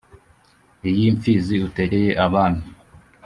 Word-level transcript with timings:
iyi 0.89 1.05
mfizi 1.15 1.55
uterekeye 1.67 2.11
abami 2.25 2.63